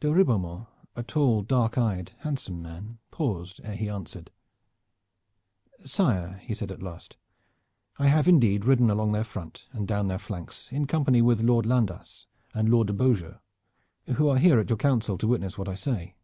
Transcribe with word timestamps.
De 0.00 0.12
Ribeaumont, 0.12 0.66
a 0.94 1.02
tall 1.02 1.40
dark 1.40 1.78
eyed 1.78 2.12
handsome 2.18 2.60
man, 2.60 2.98
paused 3.10 3.62
ere 3.64 3.74
he 3.76 3.88
answered. 3.88 4.30
"Sire," 5.86 6.38
he 6.44 6.52
said 6.52 6.70
at 6.70 6.82
last, 6.82 7.16
"I 7.98 8.08
have 8.08 8.28
indeed 8.28 8.66
ridden 8.66 8.90
along 8.90 9.12
their 9.12 9.24
front 9.24 9.68
and 9.72 9.88
down 9.88 10.08
their 10.08 10.18
flanks, 10.18 10.70
in 10.70 10.86
company 10.86 11.22
with 11.22 11.40
Lord 11.40 11.64
Landas 11.64 12.26
and 12.52 12.68
Lord 12.68 12.88
de 12.88 12.92
Beaujeu, 12.92 13.38
who 14.16 14.28
are 14.28 14.36
here 14.36 14.58
at 14.60 14.68
your 14.68 14.76
council 14.76 15.16
to 15.16 15.26
witness 15.26 15.54
to 15.54 15.60
what 15.62 15.68
I 15.70 15.76
say. 15.76 16.14